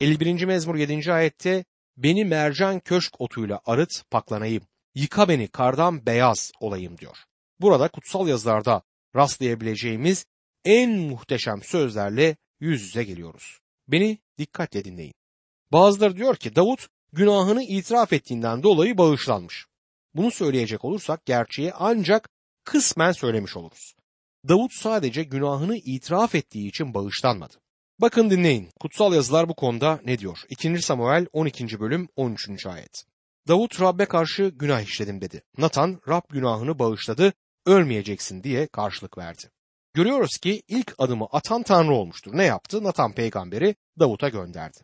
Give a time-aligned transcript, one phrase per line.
[0.00, 0.44] 51.
[0.44, 1.12] mezmur 7.
[1.12, 1.64] ayette
[1.96, 4.62] beni mercan köşk otuyla arıt paklanayım.
[4.94, 7.16] Yıka beni kardan beyaz olayım diyor.
[7.60, 8.82] Burada kutsal yazılarda
[9.16, 10.26] rastlayabileceğimiz
[10.64, 13.58] en muhteşem sözlerle yüz yüze geliyoruz.
[13.88, 15.14] Beni dikkatle dinleyin.
[15.72, 19.66] Bazıları diyor ki Davut günahını itiraf ettiğinden dolayı bağışlanmış.
[20.14, 22.28] Bunu söyleyecek olursak gerçeği ancak
[22.64, 23.94] kısmen söylemiş oluruz.
[24.48, 27.63] Davut sadece günahını itiraf ettiği için bağışlanmadı.
[28.00, 28.70] Bakın dinleyin.
[28.80, 30.38] Kutsal yazılar bu konuda ne diyor?
[30.48, 30.82] 2.
[30.82, 31.80] Samuel 12.
[31.80, 32.66] bölüm 13.
[32.66, 33.04] ayet.
[33.48, 35.42] Davut Rab'be karşı günah işledim dedi.
[35.58, 37.32] Nathan Rab günahını bağışladı,
[37.66, 39.50] ölmeyeceksin diye karşılık verdi.
[39.94, 42.30] Görüyoruz ki ilk adımı atan Tanrı olmuştur.
[42.34, 42.84] Ne yaptı?
[42.84, 44.78] Nathan peygamberi Davut'a gönderdi.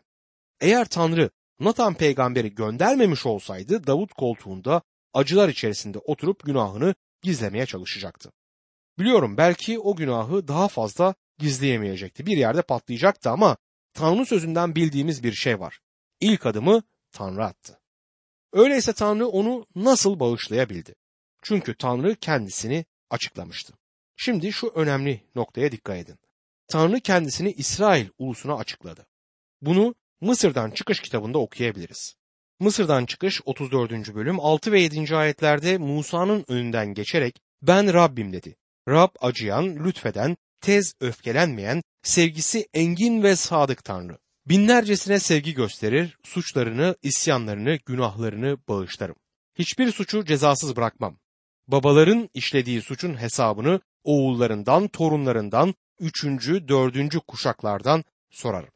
[0.61, 4.81] Eğer Tanrı Nathan peygamberi göndermemiş olsaydı Davut koltuğunda
[5.13, 8.31] acılar içerisinde oturup günahını gizlemeye çalışacaktı.
[8.99, 12.25] Biliyorum belki o günahı daha fazla gizleyemeyecekti.
[12.25, 13.57] Bir yerde patlayacaktı ama
[13.93, 15.79] Tanrı sözünden bildiğimiz bir şey var.
[16.19, 17.79] İlk adımı Tanrı attı.
[18.53, 20.95] Öyleyse Tanrı onu nasıl bağışlayabildi?
[21.41, 23.73] Çünkü Tanrı kendisini açıklamıştı.
[24.15, 26.19] Şimdi şu önemli noktaya dikkat edin.
[26.67, 29.07] Tanrı kendisini İsrail ulusuna açıkladı.
[29.61, 32.15] Bunu Mısır'dan çıkış kitabında okuyabiliriz.
[32.59, 34.15] Mısır'dan çıkış 34.
[34.15, 35.15] bölüm 6 ve 7.
[35.15, 38.55] ayetlerde Musa'nın önünden geçerek ben Rabbim dedi.
[38.87, 44.17] Rab acıyan, lütfeden, tez öfkelenmeyen, sevgisi engin ve sadık Tanrı.
[44.45, 49.15] Binlercesine sevgi gösterir, suçlarını, isyanlarını, günahlarını bağışlarım.
[49.55, 51.17] Hiçbir suçu cezasız bırakmam.
[51.67, 58.69] Babaların işlediği suçun hesabını oğullarından, torunlarından, üçüncü, dördüncü kuşaklardan sorarım.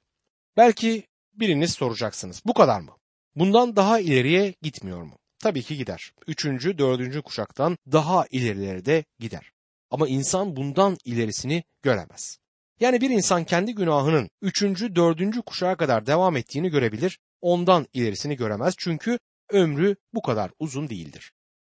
[0.58, 2.42] Belki biriniz soracaksınız.
[2.46, 2.92] Bu kadar mı?
[3.36, 5.18] Bundan daha ileriye gitmiyor mu?
[5.40, 6.12] Tabii ki gider.
[6.28, 9.52] Üçüncü, dördüncü kuşaktan daha ilerilere de gider.
[9.92, 12.38] Ama insan bundan ilerisini göremez.
[12.80, 18.74] Yani bir insan kendi günahının üçüncü, dördüncü kuşağa kadar devam ettiğini görebilir, ondan ilerisini göremez
[18.78, 19.20] çünkü
[19.52, 21.32] ömrü bu kadar uzun değildir.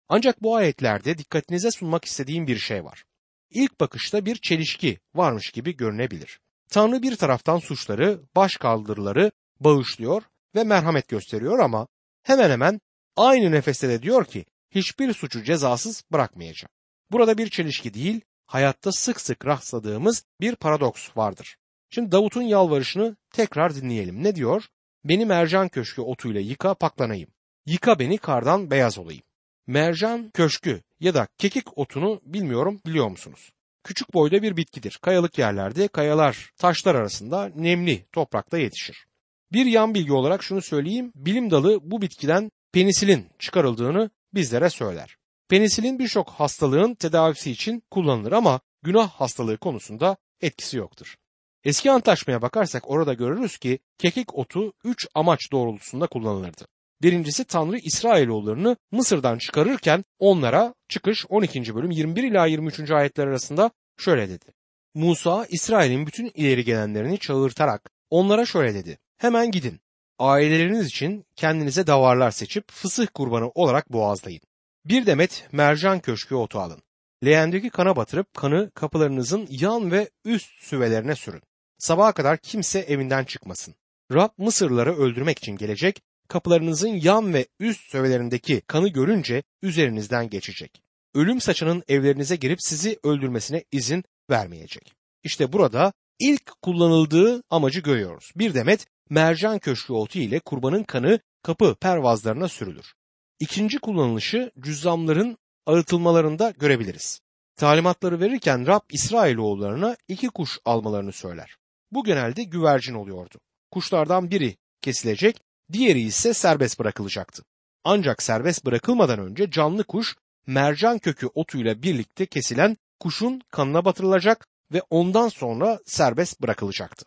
[0.10, 3.04] Ancak bu ayetlerde dikkatinize sunmak istediğim bir şey var.
[3.50, 6.40] İlk bakışta bir çelişki varmış gibi görünebilir.
[6.70, 10.24] Tanrı bir taraftan suçları, baş kaldırıları bağışlıyor
[10.56, 11.88] ve merhamet gösteriyor ama
[12.24, 12.80] hemen hemen
[13.16, 16.79] aynı nefeste de diyor ki hiçbir suçu cezasız bırakmayacak.
[17.12, 21.58] Burada bir çelişki değil, hayatta sık sık rastladığımız bir paradoks vardır.
[21.90, 24.24] Şimdi Davut'un yalvarışını tekrar dinleyelim.
[24.24, 24.64] Ne diyor?
[25.04, 27.30] Beni mercan köşkü otuyla yıka paklanayım.
[27.66, 29.24] Yıka beni kardan beyaz olayım.
[29.68, 33.52] Mercan köşkü ya da kekik otunu bilmiyorum biliyor musunuz?
[33.84, 35.00] Küçük boyda bir bitkidir.
[35.02, 39.06] Kayalık yerlerde, kayalar, taşlar arasında nemli toprakta yetişir.
[39.52, 41.12] Bir yan bilgi olarak şunu söyleyeyim.
[41.16, 45.19] Bilim dalı bu bitkiden penisilin çıkarıldığını bizlere söyler.
[45.50, 51.16] Penisilin birçok hastalığın tedavisi için kullanılır ama günah hastalığı konusunda etkisi yoktur.
[51.64, 56.68] Eski antlaşmaya bakarsak orada görürüz ki kekik otu üç amaç doğrultusunda kullanılırdı.
[57.02, 61.76] Birincisi Tanrı İsrailoğullarını Mısır'dan çıkarırken onlara çıkış 12.
[61.76, 62.92] bölüm 21 ila 23.
[62.92, 64.46] ayetler arasında şöyle dedi.
[64.94, 68.98] Musa İsrail'in bütün ileri gelenlerini çağırtarak onlara şöyle dedi.
[69.18, 69.80] Hemen gidin.
[70.20, 74.49] Aileleriniz için kendinize davarlar seçip fısıh kurbanı olarak boğazlayın.
[74.90, 76.82] Bir demet mercan köşkü otu alın.
[77.26, 81.42] Leğendeki kana batırıp kanı kapılarınızın yan ve üst süvelerine sürün.
[81.78, 83.76] Sabaha kadar kimse evinden çıkmasın.
[84.14, 90.82] Rab Mısırlıları öldürmek için gelecek, kapılarınızın yan ve üst sövelerindeki kanı görünce üzerinizden geçecek.
[91.16, 94.94] Ölüm saçının evlerinize girip sizi öldürmesine izin vermeyecek.
[95.24, 98.32] İşte burada ilk kullanıldığı amacı görüyoruz.
[98.36, 102.94] Bir demet mercan köşkü otu ile kurbanın kanı kapı pervazlarına sürülür.
[103.40, 107.20] İkinci kullanılışı cüzzamların arıtılmalarında görebiliriz.
[107.56, 111.58] Talimatları verirken Rab İsrailoğullarına iki kuş almalarını söyler.
[111.92, 113.40] Bu genelde güvercin oluyordu.
[113.72, 115.42] Kuşlardan biri kesilecek,
[115.72, 117.44] diğeri ise serbest bırakılacaktı.
[117.84, 120.16] Ancak serbest bırakılmadan önce canlı kuş
[120.48, 127.06] mercan kökü otuyla birlikte kesilen kuşun kanına batırılacak ve ondan sonra serbest bırakılacaktı.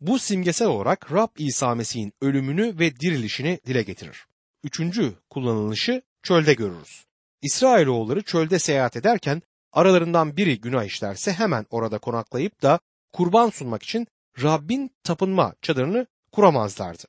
[0.00, 4.26] Bu simgesel olarak Rab İsa Mesih'in ölümünü ve dirilişini dile getirir.
[4.64, 7.04] Üçüncü kullanılışı çölde görürüz.
[7.42, 9.42] İsrailoğulları çölde seyahat ederken
[9.72, 12.80] aralarından biri günah işlerse hemen orada konaklayıp da
[13.12, 14.06] kurban sunmak için
[14.42, 17.04] Rabbin tapınma çadırını kuramazlardı.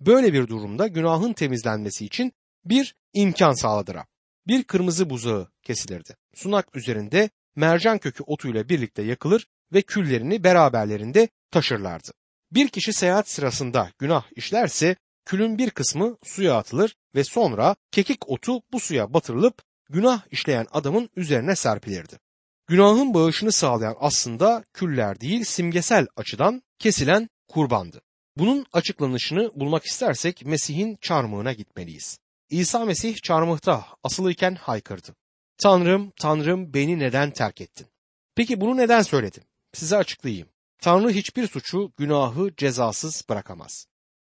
[0.00, 2.32] Böyle bir durumda günahın temizlenmesi için
[2.64, 4.04] bir imkan sağladı.
[4.46, 6.16] Bir kırmızı buzağı kesilirdi.
[6.34, 12.10] Sunak üzerinde mercan kökü otuyla birlikte yakılır ve küllerini beraberlerinde taşırlardı.
[12.52, 18.60] Bir kişi seyahat sırasında günah işlerse külün bir kısmı suya atılır ve sonra kekik otu
[18.72, 22.18] bu suya batırılıp günah işleyen adamın üzerine serpilirdi.
[22.66, 28.02] Günahın bağışını sağlayan aslında küller değil simgesel açıdan kesilen kurbandı.
[28.36, 32.18] Bunun açıklanışını bulmak istersek Mesih'in çarmıhına gitmeliyiz.
[32.50, 35.14] İsa Mesih çarmıhta asılıyken haykırdı.
[35.58, 37.86] Tanrım, Tanrım beni neden terk ettin?
[38.34, 39.42] Peki bunu neden söyledim?
[39.72, 40.48] Size açıklayayım.
[40.78, 43.86] Tanrı hiçbir suçu, günahı cezasız bırakamaz.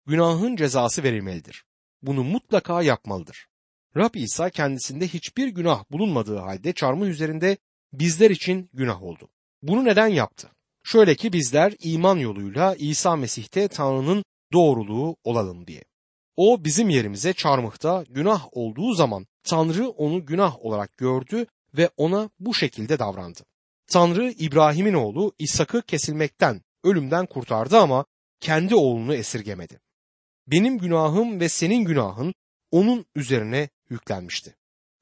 [0.06, 1.64] Günahın cezası verilmelidir.
[2.02, 3.46] Bunu mutlaka yapmalıdır.
[3.96, 7.56] Rab İsa kendisinde hiçbir günah bulunmadığı halde çarmıh üzerinde
[7.92, 9.28] bizler için günah oldu.
[9.62, 10.50] Bunu neden yaptı?
[10.82, 15.84] Şöyle ki bizler iman yoluyla İsa Mesih'te Tanrı'nın doğruluğu olalım diye.
[16.36, 21.46] O bizim yerimize çarmıhta günah olduğu zaman Tanrı onu günah olarak gördü
[21.76, 23.40] ve ona bu şekilde davrandı.
[23.86, 28.04] Tanrı İbrahim'in oğlu İshak'ı kesilmekten, ölümden kurtardı ama
[28.40, 29.83] kendi oğlunu esirgemedi.
[30.46, 32.34] Benim günahım ve senin günahın
[32.70, 34.56] onun üzerine yüklenmişti.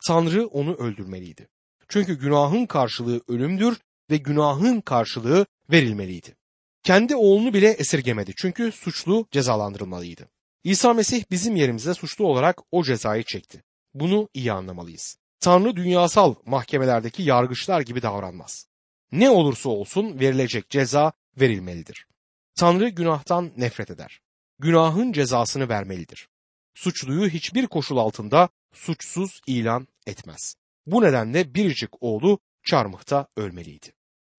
[0.06, 1.48] Tanrı onu öldürmeliydi.
[1.88, 3.80] Çünkü günahın karşılığı ölümdür
[4.10, 6.36] ve günahın karşılığı verilmeliydi.
[6.82, 10.28] Kendi oğlunu bile esirgemedi çünkü suçlu cezalandırılmalıydı.
[10.64, 13.62] İsa Mesih bizim yerimize suçlu olarak o cezayı çekti.
[13.94, 15.16] Bunu iyi anlamalıyız.
[15.40, 18.66] Tanrı dünyasal mahkemelerdeki yargıçlar gibi davranmaz.
[19.12, 22.06] Ne olursa olsun verilecek ceza verilmelidir.
[22.54, 24.21] Tanrı günahtan nefret eder.
[24.62, 26.28] Günahın cezasını vermelidir.
[26.74, 30.54] Suçluyu hiçbir koşul altında suçsuz ilan etmez.
[30.86, 33.92] Bu nedenle biricik oğlu çarmıhta ölmeliydi.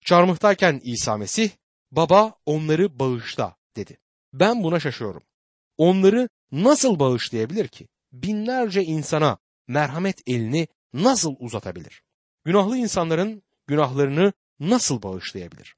[0.04, 1.50] Çarmıhtayken İsa Mesih,
[1.90, 3.98] baba onları bağışla dedi.
[4.32, 5.22] Ben buna şaşıyorum.
[5.78, 7.88] Onları nasıl bağışlayabilir ki?
[8.12, 9.38] Binlerce insana
[9.68, 12.02] merhamet elini nasıl uzatabilir?
[12.44, 15.76] Günahlı insanların günahlarını nasıl bağışlayabilir?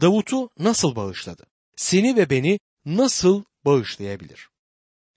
[0.00, 1.46] Davut'u nasıl bağışladı?
[1.76, 4.48] Seni ve beni nasıl bağışlayabilir?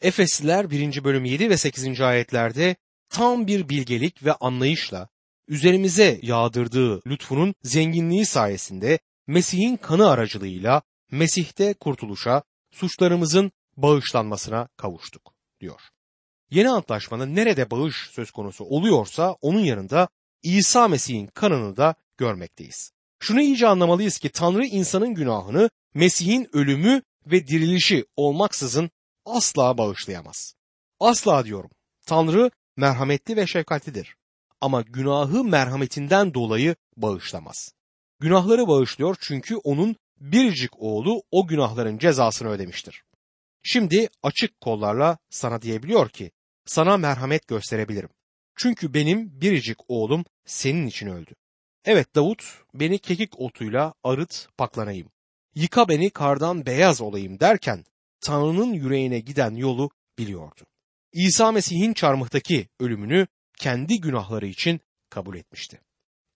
[0.02, 1.04] Efesliler 1.
[1.04, 2.02] bölüm 7 ve 8.
[2.02, 2.76] ayetlerde
[3.10, 5.10] tam bir bilgelik ve anlayışla
[5.48, 10.82] üzerimize yağdırdığı lütfunun zenginliği sayesinde Mesih'in kanı aracılığıyla
[11.12, 15.82] Mesih'te kurtuluşa, suçlarımızın bağışlanmasına kavuştuk diyor.
[16.52, 20.08] Yeni antlaşmada nerede bağış söz konusu oluyorsa onun yanında
[20.44, 22.92] İsa Mesih'in kanını da görmekteyiz.
[23.20, 28.90] Şunu iyice anlamalıyız ki Tanrı insanın günahını Mesih'in ölümü ve dirilişi olmaksızın
[29.26, 30.56] asla bağışlayamaz.
[31.00, 31.70] Asla diyorum.
[32.06, 34.16] Tanrı merhametli ve şefkatlidir.
[34.62, 37.74] Ama günahı merhametinden dolayı bağışlamaz.
[38.20, 43.04] Günahları bağışlıyor çünkü onun biricik oğlu o günahların cezasını ödemiştir.
[43.64, 46.32] Şimdi açık kollarla sana diyebiliyor ki
[46.66, 48.10] sana merhamet gösterebilirim.
[48.56, 51.36] Çünkü benim biricik oğlum senin için öldü.
[51.86, 52.44] Evet Davut
[52.74, 55.12] beni kekik otuyla arıt paklanayım.
[55.56, 57.86] Yıka beni kardan beyaz olayım derken
[58.22, 60.62] Tanrı'nın yüreğine giden yolu biliyordu.
[61.14, 63.28] İsa Mesih'in çarmıhtaki ölümünü
[63.60, 64.80] kendi günahları için
[65.10, 65.82] kabul etmişti.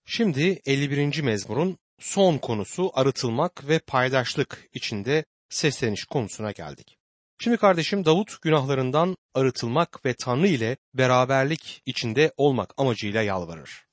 [0.06, 1.22] Şimdi 51.
[1.22, 6.98] mezmurun son konusu arıtılmak ve paydaşlık içinde sesleniş konusuna geldik.
[7.38, 13.87] Şimdi kardeşim Davut günahlarından arıtılmak ve Tanrı ile beraberlik içinde olmak amacıyla yalvarır.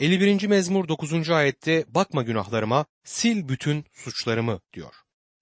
[0.00, 0.46] 51.
[0.46, 1.30] mezmur 9.
[1.30, 4.94] ayette bakma günahlarıma sil bütün suçlarımı diyor.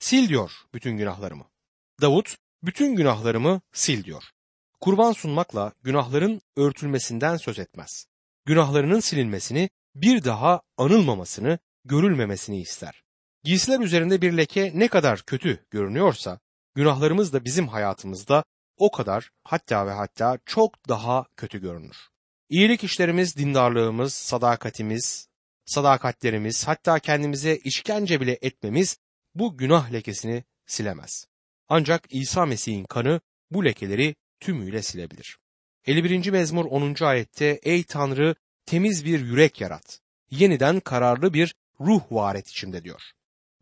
[0.07, 1.45] Sil diyor bütün günahlarımı.
[2.01, 4.23] Davut bütün günahlarımı sil diyor.
[4.81, 8.07] Kurban sunmakla günahların örtülmesinden söz etmez.
[8.47, 13.03] Günahlarının silinmesini, bir daha anılmamasını, görülmemesini ister.
[13.45, 16.41] Giysiler üzerinde bir leke ne kadar kötü görünüyorsa,
[16.75, 18.45] günahlarımız da bizim hayatımızda
[18.77, 21.97] o kadar hatta ve hatta çok daha kötü görünür.
[22.49, 25.29] İyilik işlerimiz, dindarlığımız, sadakatimiz,
[25.65, 28.99] sadakatlerimiz, hatta kendimize işkence bile etmemiz
[29.35, 31.27] bu günah lekesini silemez.
[31.69, 35.39] Ancak İsa Mesih'in kanı bu lekeleri tümüyle silebilir.
[35.87, 36.31] 51.
[36.31, 37.05] mezmur 10.
[37.05, 38.35] ayette Ey Tanrı
[38.67, 40.01] temiz bir yürek yarat.
[40.31, 43.03] Yeniden kararlı bir ruh var et içimde diyor.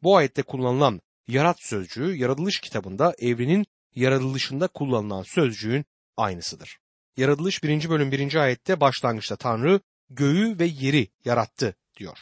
[0.03, 5.85] Bu ayette kullanılan yarat sözcüğü yaratılış kitabında evrenin yaratılışında kullanılan sözcüğün
[6.17, 6.79] aynısıdır.
[7.17, 7.89] Yaratılış 1.
[7.89, 8.35] bölüm 1.
[8.35, 9.81] ayette başlangıçta Tanrı
[10.11, 12.19] göğü ve yeri yarattı diyor.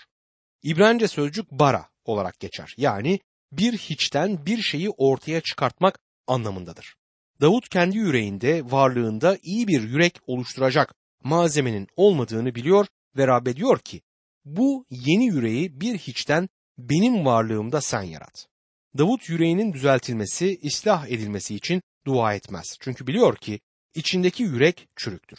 [0.63, 2.75] İbranice sözcük bara olarak geçer.
[2.77, 3.21] Yani
[3.53, 6.95] bir hiçten bir şeyi ortaya çıkartmak anlamındadır.
[7.41, 12.87] Davut kendi yüreğinde, varlığında iyi bir yürek oluşturacak malzemenin olmadığını biliyor
[13.17, 14.01] ve Rab diyor ki,
[14.45, 16.49] bu yeni yüreği bir hiçten
[16.79, 18.47] benim varlığımda sen yarat.
[18.99, 22.77] Davut yüreğinin düzeltilmesi, ıslah edilmesi için dua etmez.
[22.81, 23.61] Çünkü biliyor ki
[23.95, 25.39] içindeki yürek çürüktür.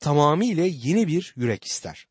[0.00, 2.06] Tamamıyla yeni bir yürek ister.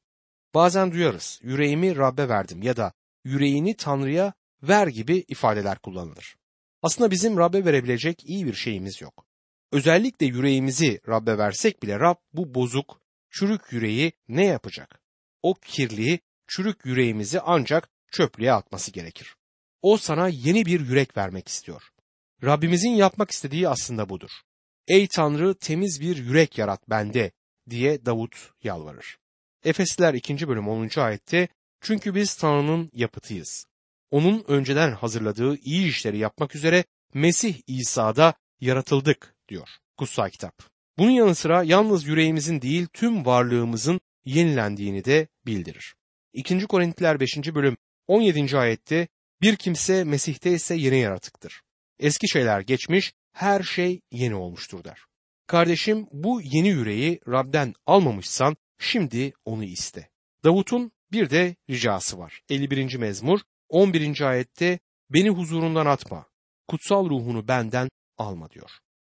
[0.54, 6.36] Bazen duyarız, yüreğimi Rab'be verdim ya da yüreğini Tanrı'ya ver gibi ifadeler kullanılır.
[6.82, 9.26] Aslında bizim Rab'be verebilecek iyi bir şeyimiz yok.
[9.72, 15.02] Özellikle yüreğimizi Rab'be versek bile Rab bu bozuk, çürük yüreği ne yapacak?
[15.44, 19.36] O kirli, çürük yüreğimizi ancak çöplüğe atması gerekir.
[19.82, 21.84] O sana yeni bir yürek vermek istiyor.
[22.44, 24.32] Rabbimizin yapmak istediği aslında budur.
[24.88, 27.32] Ey Tanrı temiz bir yürek yarat bende
[27.70, 29.18] diye Davut yalvarır.
[29.64, 30.48] Efesliler 2.
[30.48, 30.90] bölüm 10.
[31.00, 31.48] ayette
[31.82, 33.66] çünkü biz Tanrı'nın yapıtıyız.
[34.12, 40.64] Onun önceden hazırladığı iyi işleri yapmak üzere Mesih İsa'da yaratıldık diyor kutsal kitap.
[40.98, 45.96] Bunun yanı sıra yalnız yüreğimizin değil tüm varlığımızın yenilendiğini de bildirir.
[46.34, 46.68] 2.
[46.68, 47.38] Korintiler 5.
[47.56, 48.58] bölüm 17.
[48.58, 49.08] ayette
[49.42, 51.62] bir kimse Mesih'te ise yeni yaratıktır.
[52.00, 55.00] Eski şeyler geçmiş, her şey yeni olmuştur der.
[55.48, 60.10] Kardeşim bu yeni yüreği Rab'den almamışsan şimdi onu iste.
[60.44, 62.42] Davut'un bir de ricası var.
[62.50, 62.96] 51.
[62.98, 64.22] mezmur 11.
[64.22, 66.26] ayette beni huzurundan atma,
[66.68, 68.72] kutsal ruhunu benden alma diyor.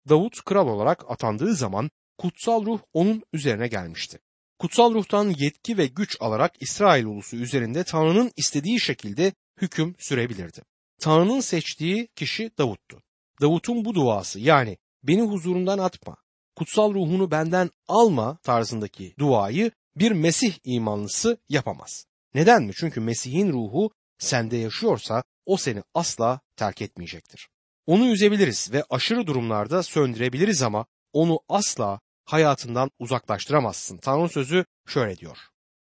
[0.09, 4.19] Davut kral olarak atandığı zaman kutsal ruh onun üzerine gelmişti.
[4.59, 10.63] Kutsal ruhtan yetki ve güç alarak İsrail ulusu üzerinde Tanrı'nın istediği şekilde hüküm sürebilirdi.
[11.01, 13.03] Tanrı'nın seçtiği kişi Davut'tu.
[13.41, 16.17] Davut'un bu duası yani beni huzurundan atma,
[16.57, 22.07] kutsal ruhunu benden alma tarzındaki duayı bir Mesih imanlısı yapamaz.
[22.35, 22.73] Neden mi?
[22.77, 27.49] Çünkü Mesih'in ruhu sende yaşıyorsa o seni asla terk etmeyecektir.
[27.87, 33.99] Onu üzebiliriz ve aşırı durumlarda söndürebiliriz ama onu asla hayatından uzaklaştıramazsın.
[33.99, 35.39] Tanrı sözü şöyle diyor.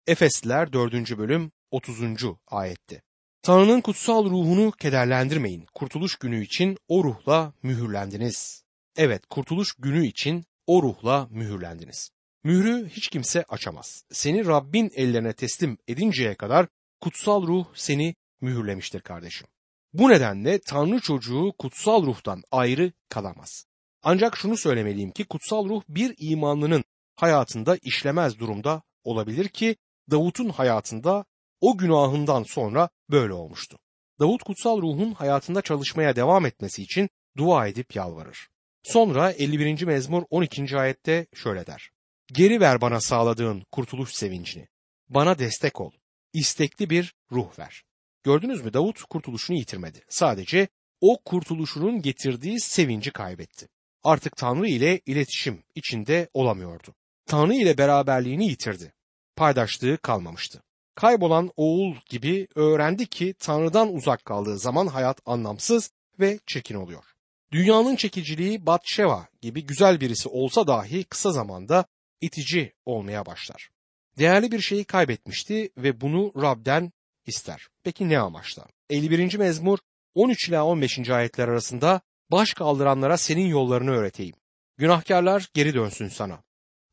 [0.07, 1.17] Efesliler 4.
[1.17, 1.99] bölüm 30.
[2.47, 3.01] ayette.
[3.43, 5.65] Tanrı'nın kutsal ruhunu kederlendirmeyin.
[5.75, 8.63] Kurtuluş günü için o ruhla mühürlendiniz.
[8.95, 12.09] Evet, kurtuluş günü için o ruhla mühürlendiniz.
[12.43, 14.03] Mührü hiç kimse açamaz.
[14.11, 16.67] Seni Rabbin ellerine teslim edinceye kadar
[17.01, 19.47] kutsal ruh seni mühürlemiştir kardeşim.
[19.93, 23.65] Bu nedenle Tanrı çocuğu kutsal ruhtan ayrı kalamaz.
[24.03, 26.83] Ancak şunu söylemeliyim ki kutsal ruh bir imanlının
[27.15, 29.75] hayatında işlemez durumda olabilir ki
[30.11, 31.25] Davut'un hayatında
[31.61, 33.77] o günahından sonra böyle olmuştu.
[34.19, 38.49] Davut kutsal ruhun hayatında çalışmaya devam etmesi için dua edip yalvarır.
[38.83, 39.83] Sonra 51.
[39.85, 40.77] mezmur 12.
[40.77, 41.91] ayette şöyle der.
[42.33, 44.67] Geri ver bana sağladığın kurtuluş sevincini.
[45.09, 45.91] Bana destek ol.
[46.33, 47.83] İstekli bir ruh ver.
[48.23, 50.01] Gördünüz mü Davut kurtuluşunu yitirmedi.
[50.09, 50.67] Sadece
[51.01, 53.67] o kurtuluşunun getirdiği sevinci kaybetti.
[54.03, 56.95] Artık Tanrı ile iletişim içinde olamıyordu.
[57.25, 58.93] Tanrı ile beraberliğini yitirdi.
[59.35, 60.63] Paydaşlığı kalmamıştı.
[60.95, 67.03] Kaybolan oğul gibi öğrendi ki Tanrı'dan uzak kaldığı zaman hayat anlamsız ve çekin oluyor.
[67.51, 71.85] Dünyanın çekiciliği Batşeva gibi güzel birisi olsa dahi kısa zamanda
[72.21, 73.69] itici olmaya başlar.
[74.17, 76.91] Değerli bir şeyi kaybetmişti ve bunu Rab'den
[77.25, 77.67] ister.
[77.83, 78.67] Peki ne amaçla?
[78.89, 79.37] 51.
[79.37, 79.79] mezmur
[80.15, 81.09] 13 ila 15.
[81.09, 84.35] ayetler arasında baş kaldıranlara senin yollarını öğreteyim.
[84.77, 86.43] Günahkarlar geri dönsün sana.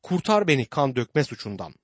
[0.02, 1.74] Kurtar beni kan dökme suçundan.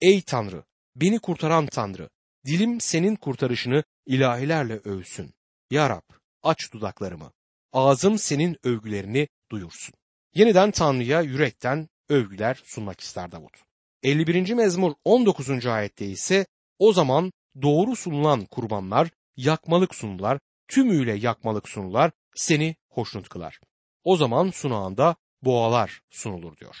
[0.00, 0.64] Ey Tanrı,
[0.96, 2.08] beni kurtaran Tanrı,
[2.46, 5.34] dilim senin kurtarışını ilahilerle övsün.
[5.70, 7.32] Ya Rab, aç dudaklarımı.
[7.72, 9.94] Ağzım senin övgülerini duyursun.
[10.34, 13.62] Yeniden Tanrı'ya yürekten övgüler sunmak ister Davut.
[14.02, 14.52] 51.
[14.54, 15.66] mezmur 19.
[15.66, 16.46] ayette ise
[16.78, 17.32] o zaman
[17.62, 23.60] doğru sunulan kurbanlar, yakmalık sunular, tümüyle yakmalık sunular seni hoşnut kılar.
[24.04, 26.76] O zaman sunağında boğalar sunulur diyor.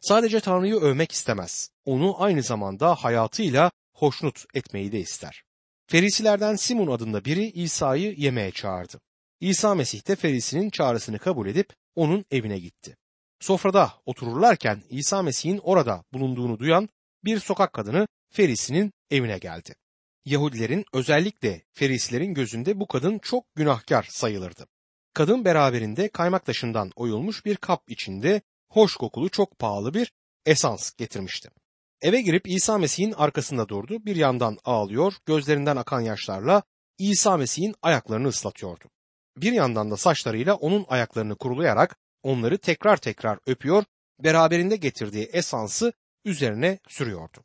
[0.00, 1.70] Sadece Tanrı'yı övmek istemez.
[1.84, 5.42] Onu aynı zamanda hayatıyla hoşnut etmeyi de ister.
[5.86, 9.00] Ferisilerden Simon adında biri İsa'yı yemeğe çağırdı.
[9.40, 12.96] İsa Mesih de Ferisinin çağrısını kabul edip onun evine gitti.
[13.40, 16.88] Sofrada otururlarken İsa Mesih'in orada bulunduğunu duyan
[17.24, 19.74] bir sokak kadını Ferisinin evine geldi.
[20.24, 24.66] Yahudilerin özellikle Ferisilerin gözünde bu kadın çok günahkar sayılırdı.
[25.14, 30.12] Kadın beraberinde kaymak taşından oyulmuş bir kap içinde hoş kokulu çok pahalı bir
[30.46, 31.50] esans getirmişti.
[32.02, 34.06] Eve girip İsa Mesih'in arkasında durdu.
[34.06, 36.62] Bir yandan ağlıyor, gözlerinden akan yaşlarla
[36.98, 38.84] İsa Mesih'in ayaklarını ıslatıyordu.
[39.36, 43.84] Bir yandan da saçlarıyla onun ayaklarını kurulayarak onları tekrar tekrar öpüyor,
[44.24, 45.92] beraberinde getirdiği esansı
[46.24, 47.44] üzerine sürüyordu.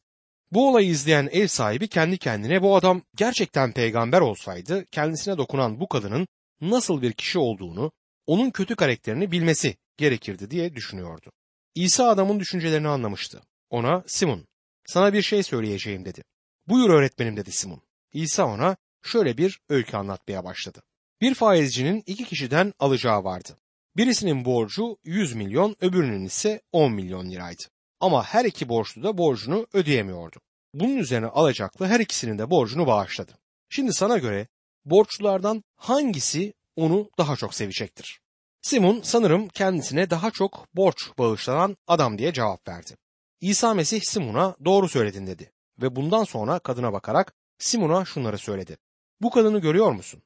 [0.51, 5.87] Bu olayı izleyen ev sahibi kendi kendine bu adam gerçekten peygamber olsaydı kendisine dokunan bu
[5.87, 6.27] kadının
[6.61, 7.91] nasıl bir kişi olduğunu,
[8.31, 11.31] onun kötü karakterini bilmesi gerekirdi diye düşünüyordu.
[11.75, 13.41] İsa adamın düşüncelerini anlamıştı.
[13.69, 14.45] Ona Simon,
[14.85, 16.23] sana bir şey söyleyeceğim dedi.
[16.67, 17.81] Buyur öğretmenim dedi Simon.
[18.13, 20.81] İsa ona şöyle bir öykü anlatmaya başladı.
[21.21, 23.57] Bir faizcinin iki kişiden alacağı vardı.
[23.97, 27.63] Birisinin borcu 100 milyon, öbürünün ise 10 milyon liraydı.
[27.99, 30.39] Ama her iki borçlu da borcunu ödeyemiyordu.
[30.73, 33.31] Bunun üzerine alacaklı her ikisinin de borcunu bağışladı.
[33.69, 34.47] Şimdi sana göre
[34.85, 38.20] borçlulardan hangisi onu daha çok sevecektir?
[38.61, 42.97] Simon sanırım kendisine daha çok borç bağışlanan adam diye cevap verdi.
[43.41, 45.51] İsa Mesih Simon'a doğru söyledin dedi
[45.81, 48.77] ve bundan sonra kadına bakarak Simon'a şunları söyledi.
[49.21, 50.23] Bu kadını görüyor musun?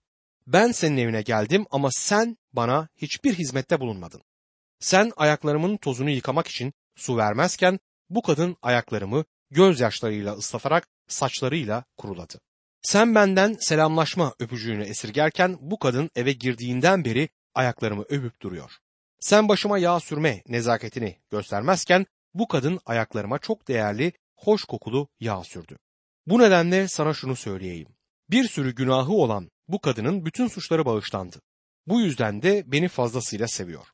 [0.47, 4.21] Ben senin evine geldim ama sen bana hiçbir hizmette bulunmadın.
[4.79, 12.39] Sen ayaklarımın tozunu yıkamak için su vermezken bu kadın ayaklarımı gözyaşlarıyla ıslatarak saçlarıyla kuruladı.
[12.81, 18.71] Sen benden selamlaşma öpücüğünü esirgerken bu kadın eve girdiğinden beri ayaklarımı öpüp duruyor.
[19.19, 25.77] Sen başıma yağ sürme nezaketini göstermezken bu kadın ayaklarıma çok değerli, hoş kokulu yağ sürdü.
[26.27, 27.87] Bu nedenle sana şunu söyleyeyim.
[28.29, 31.41] Bir sürü günahı olan bu kadının bütün suçları bağışlandı.
[31.87, 33.87] Bu yüzden de beni fazlasıyla seviyor.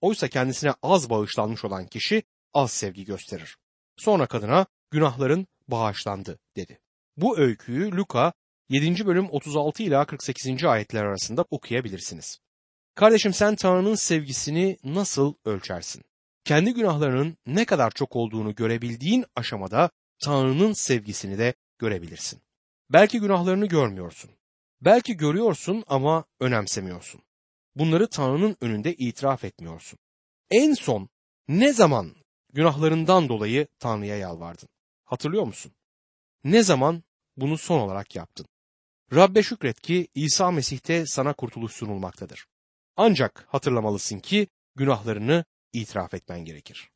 [0.00, 2.22] Oysa kendisine az bağışlanmış olan kişi
[2.54, 3.56] az sevgi gösterir.
[3.96, 6.80] Sonra kadına günahların bağışlandı dedi.
[7.16, 8.32] Bu öyküyü Luka
[8.68, 9.06] 7.
[9.06, 10.64] bölüm 36 ila 48.
[10.64, 12.38] ayetler arasında okuyabilirsiniz.
[12.98, 16.04] Kardeşim sen Tanrı'nın sevgisini nasıl ölçersin?
[16.44, 19.90] Kendi günahlarının ne kadar çok olduğunu görebildiğin aşamada
[20.24, 22.40] Tanrı'nın sevgisini de görebilirsin.
[22.90, 24.30] Belki günahlarını görmüyorsun.
[24.80, 27.20] Belki görüyorsun ama önemsemiyorsun.
[27.74, 29.98] Bunları Tanrı'nın önünde itiraf etmiyorsun.
[30.50, 31.08] En son
[31.48, 32.14] ne zaman
[32.52, 34.68] günahlarından dolayı Tanrı'ya yalvardın?
[35.04, 35.72] Hatırlıyor musun?
[36.44, 37.02] Ne zaman
[37.36, 38.46] bunu son olarak yaptın?
[39.14, 42.46] Rabbe şükret ki İsa Mesih'te sana kurtuluş sunulmaktadır.
[43.00, 46.90] Ancak hatırlamalısın ki günahlarını itiraf etmen gerekir.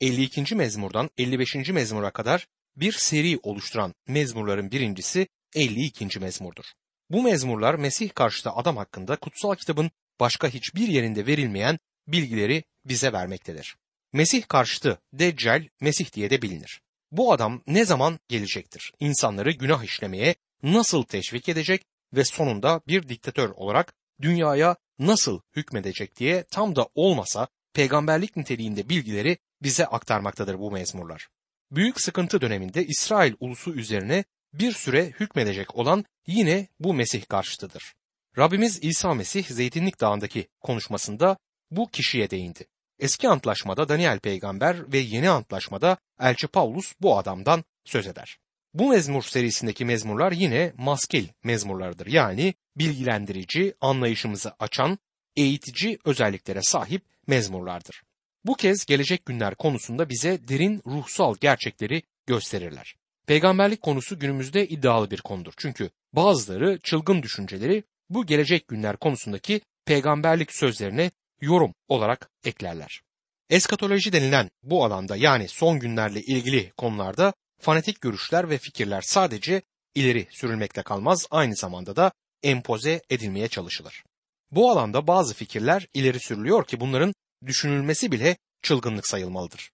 [0.00, 0.54] 52.
[0.54, 1.54] mezmurdan 55.
[1.54, 2.46] mezmura kadar
[2.76, 6.20] bir seri oluşturan mezmurların birincisi 52.
[6.20, 6.64] mezmurdur.
[7.10, 13.76] Bu mezmurlar Mesih karşıtı adam hakkında kutsal kitabın başka hiçbir yerinde verilmeyen bilgileri bize vermektedir.
[14.12, 16.80] Mesih karşıtı Deccal Mesih diye de bilinir.
[17.10, 18.92] Bu adam ne zaman gelecektir?
[19.00, 26.44] İnsanları günah işlemeye nasıl teşvik edecek ve sonunda bir diktatör olarak dünyaya nasıl hükmedecek diye
[26.50, 31.28] tam da olmasa peygamberlik niteliğinde bilgileri bize aktarmaktadır bu mezmurlar.
[31.70, 37.94] Büyük sıkıntı döneminde İsrail ulusu üzerine bir süre hükmedecek olan yine bu Mesih karşıtıdır.
[38.38, 41.36] Rabbimiz İsa Mesih Zeytinlik Dağı'ndaki konuşmasında
[41.70, 42.66] bu kişiye değindi.
[42.98, 48.38] Eski antlaşmada Daniel peygamber ve yeni antlaşmada Elçi Paulus bu adamdan söz eder.
[48.74, 52.06] Bu mezmur serisindeki mezmurlar yine maskil mezmurlarıdır.
[52.06, 54.98] Yani bilgilendirici, anlayışımızı açan,
[55.36, 58.02] eğitici özelliklere sahip mezmurlardır.
[58.44, 62.94] Bu kez gelecek günler konusunda bize derin ruhsal gerçekleri gösterirler.
[63.26, 65.52] Peygamberlik konusu günümüzde iddialı bir konudur.
[65.56, 71.10] Çünkü bazıları çılgın düşünceleri bu gelecek günler konusundaki peygamberlik sözlerine
[71.40, 73.02] yorum olarak eklerler.
[73.50, 79.62] Eskatoloji denilen bu alanda yani son günlerle ilgili konularda fanatik görüşler ve fikirler sadece
[79.94, 84.04] ileri sürülmekle kalmaz aynı zamanda da empoze edilmeye çalışılır.
[84.50, 87.14] Bu alanda bazı fikirler ileri sürülüyor ki bunların
[87.46, 89.70] düşünülmesi bile çılgınlık sayılmalıdır.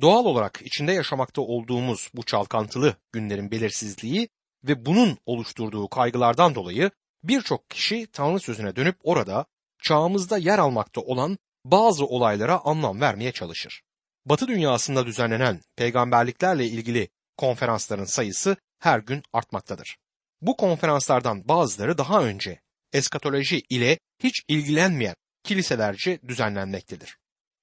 [0.00, 4.28] Doğal olarak içinde yaşamakta olduğumuz bu çalkantılı günlerin belirsizliği
[4.64, 6.90] ve bunun oluşturduğu kaygılardan dolayı
[7.22, 9.46] birçok kişi Tanrı sözüne dönüp orada
[9.82, 13.82] çağımızda yer almakta olan bazı olaylara anlam vermeye çalışır.
[14.26, 19.96] Batı dünyasında düzenlenen peygamberliklerle ilgili konferansların sayısı her gün artmaktadır.
[20.40, 22.60] Bu konferanslardan bazıları daha önce
[22.92, 25.14] eskatoloji ile hiç ilgilenmeyen
[25.44, 27.16] kiliselerce düzenlenmektedir.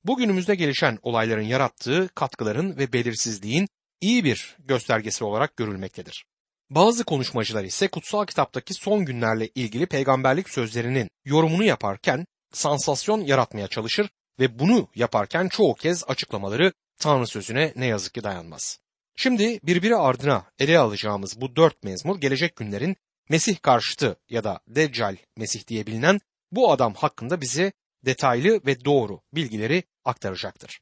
[0.03, 3.67] Bugünümüzde gelişen olayların yarattığı katkıların ve belirsizliğin
[4.01, 6.25] iyi bir göstergesi olarak görülmektedir.
[6.69, 14.09] Bazı konuşmacılar ise kutsal kitaptaki son günlerle ilgili peygamberlik sözlerinin yorumunu yaparken sansasyon yaratmaya çalışır
[14.39, 18.79] ve bunu yaparken çoğu kez açıklamaları Tanrı sözüne ne yazık ki dayanmaz.
[19.21, 22.95] Şimdi birbiri ardına ele alacağımız bu dört mezmur gelecek günlerin
[23.29, 26.19] Mesih karşıtı ya da Deccal Mesih diye bilinen
[26.51, 27.71] bu adam hakkında bize
[28.05, 30.79] detaylı ve doğru bilgileri aktaracaktır.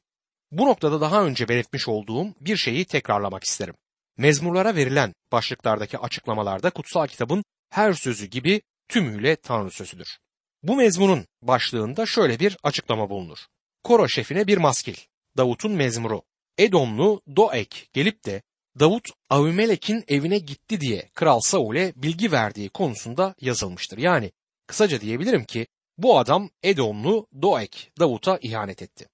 [0.52, 3.76] Bu noktada daha önce belirtmiş olduğum bir şeyi tekrarlamak isterim.
[4.18, 10.18] Mezmurlara verilen başlıklardaki açıklamalarda kutsal kitabın her sözü gibi tümüyle Tanrı sözüdür.
[10.64, 13.38] Bu mezmunun başlığında şöyle bir açıklama bulunur.
[13.84, 14.96] Koro şefine bir maskil,
[15.38, 16.22] Davut'un mezmuru,
[16.58, 18.42] Edomlu Doek gelip de
[18.80, 23.98] Davut Avimelek'in evine gitti diye Kral Saul'e bilgi verdiği konusunda yazılmıştır.
[23.98, 24.32] Yani
[24.68, 25.68] kısaca diyebilirim ki
[25.98, 29.08] bu adam Edomlu Doek Davut'a ihanet etti.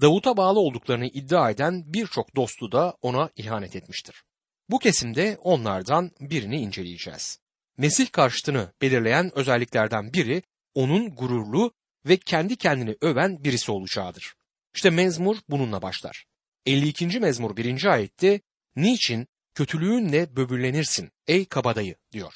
[0.00, 4.24] Davut'a bağlı olduklarını iddia eden birçok dostu da ona ihanet etmiştir.
[4.70, 7.38] Bu kesimde onlardan birini inceleyeceğiz.
[7.76, 10.42] Mesih karşıtını belirleyen özelliklerden biri
[10.74, 11.72] onun gururlu
[12.06, 14.34] ve kendi kendini öven birisi olacağıdır.
[14.74, 16.27] İşte mezmur bununla başlar.
[16.66, 17.20] 52.
[17.20, 17.84] mezmur 1.
[17.84, 18.40] ayette
[18.76, 22.32] niçin kötülüğünle böbürlenirsin ey kabadayı diyor.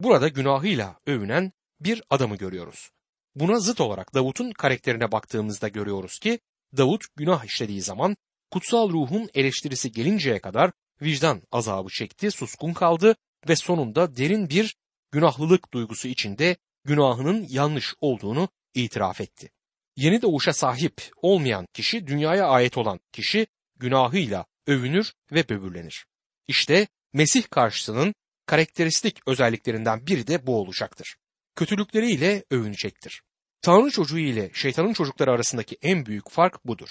[0.00, 2.90] Burada günahıyla övünen bir adamı görüyoruz.
[3.34, 6.38] Buna zıt olarak Davut'un karakterine baktığımızda görüyoruz ki
[6.76, 8.16] Davut günah işlediği zaman
[8.50, 10.72] kutsal ruhun eleştirisi gelinceye kadar
[11.02, 13.16] vicdan azabı çekti, suskun kaldı
[13.48, 14.76] ve sonunda derin bir
[15.12, 19.50] günahlılık duygusu içinde günahının yanlış olduğunu itiraf etti.
[19.96, 26.06] Yeni doğuşa sahip olmayan kişi dünyaya ait olan kişi günahıyla övünür ve böbürlenir.
[26.48, 28.14] İşte Mesih karşısının
[28.46, 31.16] karakteristik özelliklerinden biri de bu olacaktır.
[31.56, 33.22] Kötülükleriyle övünecektir.
[33.62, 36.88] Tanrı çocuğu ile şeytanın çocukları arasındaki en büyük fark budur.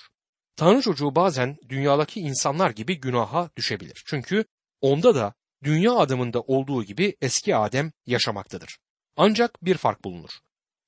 [0.56, 4.04] Tanrı çocuğu bazen dünyadaki insanlar gibi günaha düşebilir.
[4.06, 4.46] Çünkü
[4.82, 5.34] onda da
[5.64, 8.78] dünya adamında olduğu gibi eski Adem yaşamaktadır.
[9.18, 10.32] Ancak bir fark bulunur.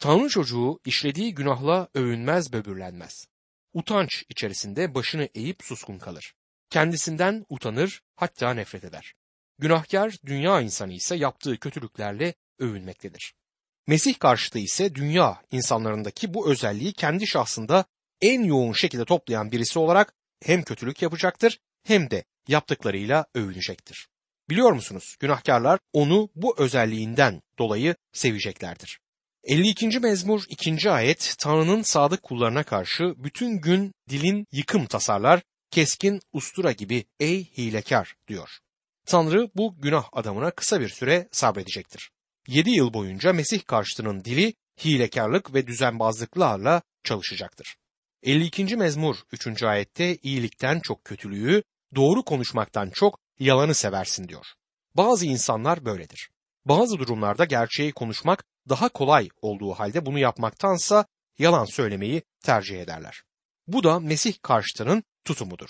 [0.03, 3.27] Tanrı çocuğu işlediği günahla övünmez böbürlenmez.
[3.73, 6.33] Utanç içerisinde başını eğip suskun kalır.
[6.69, 9.13] Kendisinden utanır hatta nefret eder.
[9.59, 13.33] Günahkar dünya insanı ise yaptığı kötülüklerle övünmektedir.
[13.87, 17.85] Mesih karşıtı ise dünya insanlarındaki bu özelliği kendi şahsında
[18.21, 20.13] en yoğun şekilde toplayan birisi olarak
[20.45, 24.07] hem kötülük yapacaktır hem de yaptıklarıyla övünecektir.
[24.49, 29.02] Biliyor musunuz günahkarlar onu bu özelliğinden dolayı seveceklerdir.
[29.43, 29.99] 52.
[29.99, 30.91] mezmur 2.
[30.91, 38.15] ayet Tanrı'nın sadık kullarına karşı bütün gün dilin yıkım tasarlar, keskin ustura gibi ey hilekar
[38.27, 38.49] diyor.
[39.05, 42.11] Tanrı bu günah adamına kısa bir süre sabredecektir.
[42.47, 44.53] 7 yıl boyunca Mesih karşıtının dili
[44.85, 47.75] hilekarlık ve düzenbazlıklarla çalışacaktır.
[48.23, 48.75] 52.
[48.75, 49.63] mezmur 3.
[49.63, 51.63] ayette iyilikten çok kötülüğü,
[51.95, 54.45] doğru konuşmaktan çok yalanı seversin diyor.
[54.95, 56.29] Bazı insanlar böyledir.
[56.65, 61.05] Bazı durumlarda gerçeği konuşmak daha kolay olduğu halde bunu yapmaktansa
[61.37, 63.23] yalan söylemeyi tercih ederler.
[63.67, 65.69] Bu da Mesih karşıtının tutumudur.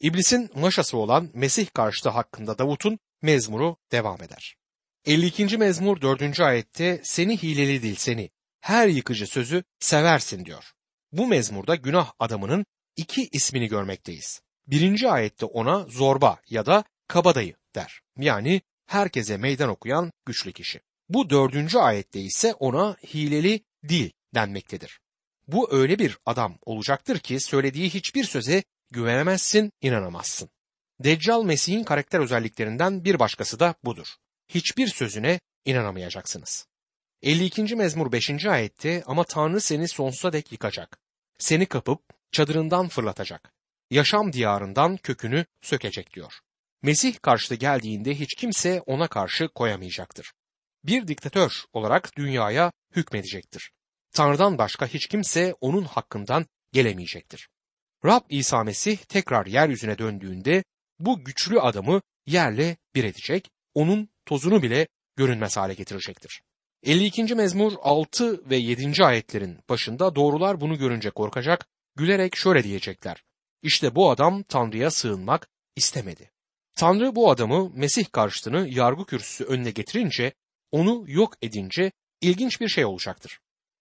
[0.00, 4.56] İblisin maşası olan Mesih karşıtı hakkında Davut'un mezmuru devam eder.
[5.04, 5.58] 52.
[5.58, 6.40] mezmur 4.
[6.40, 10.72] ayette seni hileli dil seni, her yıkıcı sözü seversin diyor.
[11.12, 12.66] Bu mezmurda günah adamının
[12.96, 14.40] iki ismini görmekteyiz.
[14.66, 18.00] Birinci ayette ona zorba ya da kabadayı der.
[18.18, 20.80] Yani herkese meydan okuyan güçlü kişi.
[21.08, 25.00] Bu dördüncü ayette ise ona hileli dil denmektedir.
[25.48, 30.50] Bu öyle bir adam olacaktır ki söylediği hiçbir söze güvenemezsin, inanamazsın.
[31.00, 34.06] Deccal Mesih'in karakter özelliklerinden bir başkası da budur.
[34.48, 36.66] Hiçbir sözüne inanamayacaksınız.
[37.22, 37.76] 52.
[37.76, 38.46] mezmur 5.
[38.46, 40.98] ayette ama Tanrı seni sonsuza dek yıkacak.
[41.38, 43.52] Seni kapıp çadırından fırlatacak.
[43.90, 46.32] Yaşam diyarından kökünü sökecek diyor.
[46.82, 50.32] Mesih karşıtı geldiğinde hiç kimse ona karşı koyamayacaktır.
[50.84, 53.70] Bir diktatör olarak dünyaya hükmedecektir.
[54.12, 57.48] Tanrı'dan başka hiç kimse onun hakkından gelemeyecektir.
[58.04, 60.64] Rab İsa Mesih tekrar yeryüzüne döndüğünde
[60.98, 66.42] bu güçlü adamı yerle bir edecek, onun tozunu bile görünmez hale getirecektir.
[66.82, 67.34] 52.
[67.34, 69.04] mezmur 6 ve 7.
[69.04, 71.66] ayetlerin başında doğrular bunu görünce korkacak,
[71.96, 73.24] gülerek şöyle diyecekler.
[73.62, 76.30] İşte bu adam Tanrı'ya sığınmak istemedi.
[76.74, 80.32] Tanrı bu adamı Mesih karşıtını yargı kürsüsü önüne getirince,
[80.72, 83.40] onu yok edince ilginç bir şey olacaktır.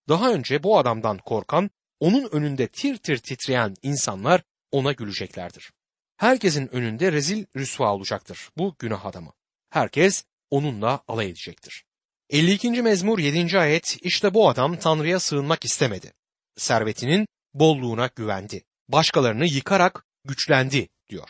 [0.09, 5.71] Daha önce bu adamdan korkan, onun önünde tir tir titreyen insanlar ona güleceklerdir.
[6.17, 9.33] Herkesin önünde rezil rüsva olacaktır bu günah adamı.
[9.69, 11.83] Herkes onunla alay edecektir.
[12.29, 12.81] 52.
[12.81, 13.59] mezmur 7.
[13.59, 16.13] ayet işte bu adam Tanrı'ya sığınmak istemedi.
[16.57, 18.63] Servetinin bolluğuna güvendi.
[18.87, 21.29] Başkalarını yıkarak güçlendi diyor.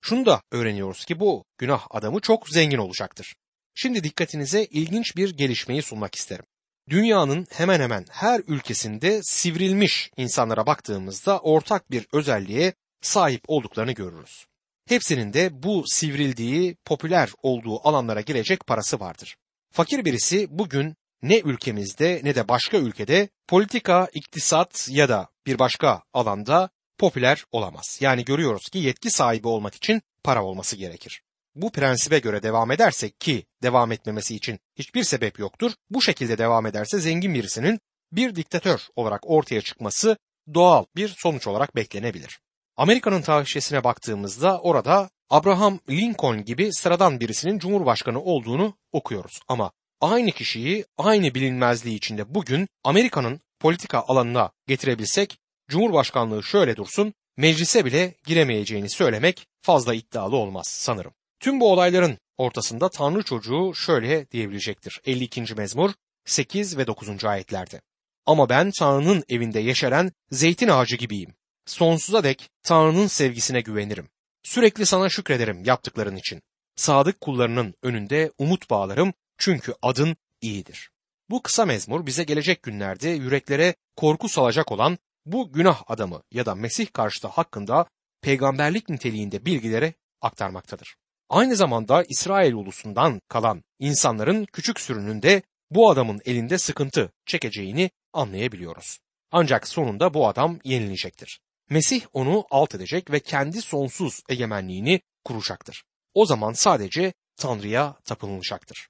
[0.00, 3.34] Şunu da öğreniyoruz ki bu günah adamı çok zengin olacaktır.
[3.74, 6.44] Şimdi dikkatinize ilginç bir gelişmeyi sunmak isterim.
[6.88, 14.46] Dünyanın hemen hemen her ülkesinde sivrilmiş insanlara baktığımızda ortak bir özelliğe sahip olduklarını görürüz.
[14.88, 19.36] Hepsinin de bu sivrildiği, popüler olduğu alanlara girecek parası vardır.
[19.72, 26.02] Fakir birisi bugün ne ülkemizde ne de başka ülkede politika, iktisat ya da bir başka
[26.12, 27.98] alanda popüler olamaz.
[28.00, 31.22] Yani görüyoruz ki yetki sahibi olmak için para olması gerekir.
[31.54, 35.72] Bu prensibe göre devam edersek ki devam etmemesi için hiçbir sebep yoktur.
[35.90, 37.80] Bu şekilde devam ederse zengin birisinin
[38.12, 40.16] bir diktatör olarak ortaya çıkması
[40.54, 42.40] doğal bir sonuç olarak beklenebilir.
[42.76, 49.40] Amerika'nın tarihçesine baktığımızda orada Abraham Lincoln gibi sıradan birisinin cumhurbaşkanı olduğunu okuyoruz.
[49.48, 55.38] Ama aynı kişiyi aynı bilinmezliği içinde bugün Amerika'nın politika alanına getirebilsek
[55.70, 61.12] Cumhurbaşkanlığı şöyle dursun, meclise bile giremeyeceğini söylemek fazla iddialı olmaz sanırım.
[61.40, 65.00] Tüm bu olayların ortasında Tanrı çocuğu şöyle diyebilecektir.
[65.04, 65.54] 52.
[65.54, 65.90] mezmur
[66.24, 67.24] 8 ve 9.
[67.24, 67.80] ayetlerde.
[68.26, 71.34] Ama ben Tanrı'nın evinde yeşeren zeytin ağacı gibiyim.
[71.66, 74.08] Sonsuza dek Tanrı'nın sevgisine güvenirim.
[74.42, 76.42] Sürekli sana şükrederim yaptıkların için.
[76.76, 80.90] Sadık kullarının önünde umut bağlarım çünkü adın iyidir.
[81.30, 86.54] Bu kısa mezmur bize gelecek günlerde yüreklere korku salacak olan bu günah adamı ya da
[86.54, 87.86] Mesih karşıtı hakkında
[88.22, 90.96] peygamberlik niteliğinde bilgileri aktarmaktadır.
[91.30, 98.98] Aynı zamanda İsrail ulusundan kalan insanların küçük sürünün de bu adamın elinde sıkıntı çekeceğini anlayabiliyoruz.
[99.32, 101.40] Ancak sonunda bu adam yenilecektir.
[101.70, 105.84] Mesih onu alt edecek ve kendi sonsuz egemenliğini kuracaktır.
[106.14, 108.88] O zaman sadece Tanrı'ya tapınılacaktır.